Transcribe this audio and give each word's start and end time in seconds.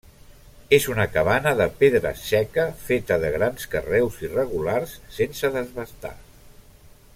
És 0.77 0.85
una 0.93 1.03
cabana 1.17 1.51
de 1.59 1.67
pedra 1.83 2.13
seca 2.21 2.65
feta 2.87 3.19
de 3.25 3.31
grans 3.37 3.69
carreus 3.75 4.19
irregulars 4.29 4.97
sense 5.19 5.55
desbastar. 5.61 6.17